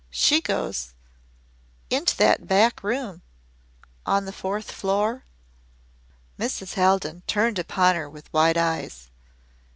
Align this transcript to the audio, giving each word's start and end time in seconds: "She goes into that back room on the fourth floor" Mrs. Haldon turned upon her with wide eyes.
"She 0.09 0.41
goes 0.41 0.95
into 1.91 2.17
that 2.17 2.47
back 2.47 2.83
room 2.83 3.21
on 4.03 4.25
the 4.25 4.33
fourth 4.33 4.71
floor" 4.71 5.25
Mrs. 6.39 6.73
Haldon 6.73 7.21
turned 7.27 7.59
upon 7.59 7.93
her 7.95 8.09
with 8.09 8.33
wide 8.33 8.57
eyes. 8.57 9.11